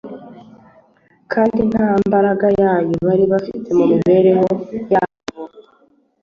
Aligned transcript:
kandi 1.33 1.59
nta 1.71 1.89
mbaraga 2.05 2.47
Yayo 2.61 2.95
bari 3.07 3.23
bafite 3.31 3.67
mu 3.77 3.83
mibereho 3.91 4.47
yabo. 4.93 5.41